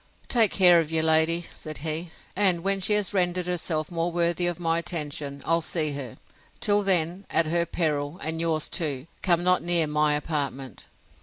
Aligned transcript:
Take 0.27 0.49
care 0.49 0.79
of 0.79 0.91
your 0.91 1.03
lady, 1.03 1.45
said 1.53 1.77
he; 1.85 2.09
and 2.35 2.63
when 2.63 2.79
she 2.81 2.93
has 2.93 3.13
rendered 3.13 3.45
herself 3.45 3.91
more 3.91 4.11
worthy 4.11 4.47
of 4.47 4.59
my 4.59 4.79
attention, 4.79 5.43
I'll 5.45 5.61
see 5.61 5.91
her; 5.91 6.17
till 6.59 6.81
then, 6.81 7.27
at 7.29 7.45
her 7.45 7.67
peril, 7.67 8.19
and 8.23 8.41
yours 8.41 8.67
too, 8.67 9.05
come 9.21 9.43
not 9.43 9.61
near 9.61 9.85
my 9.85 10.15
apartment. 10.15 10.87